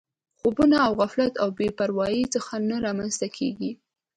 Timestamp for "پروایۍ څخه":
1.79-2.53